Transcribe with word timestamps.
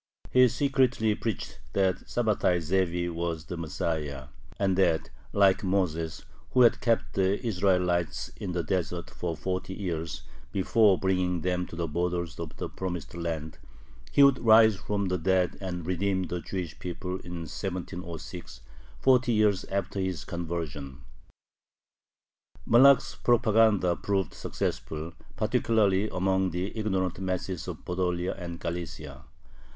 He 0.31 0.47
secretly 0.47 1.13
preached 1.13 1.59
that 1.73 2.09
Sabbatai 2.09 2.59
Zevi 2.59 3.07
was 3.07 3.45
the 3.45 3.55
Messiah, 3.55 4.29
and 4.57 4.75
that, 4.79 5.11
like 5.31 5.63
Moses, 5.63 6.25
who 6.53 6.61
had 6.63 6.81
kept 6.81 7.13
the 7.13 7.39
Israelites 7.45 8.29
in 8.37 8.53
the 8.53 8.63
desert 8.63 9.11
for 9.11 9.37
forty 9.37 9.75
years 9.75 10.23
before 10.51 10.97
bringing 10.97 11.41
them 11.41 11.67
to 11.67 11.75
the 11.75 11.85
borders 11.87 12.39
of 12.39 12.55
the 12.57 12.67
Promised 12.67 13.13
Land, 13.13 13.59
he 14.11 14.23
would 14.23 14.39
rise 14.43 14.75
from 14.75 15.05
the 15.07 15.19
dead 15.19 15.55
and 15.61 15.85
redeem 15.85 16.23
the 16.23 16.41
Jewish 16.41 16.79
people 16.79 17.17
in 17.19 17.41
1706, 17.45 18.61
forty 18.97 19.33
years 19.33 19.65
after 19.65 19.99
his 19.99 20.25
conversion. 20.25 21.01
Malakh's 22.67 23.13
propaganda 23.13 23.95
proved 23.95 24.33
successful, 24.33 25.13
particularly 25.37 26.09
among 26.09 26.49
the 26.49 26.75
ignorant 26.75 27.19
masses 27.19 27.67
of 27.67 27.85
Podolia 27.85 28.33
and 28.33 28.59
Galicia. 28.59 29.25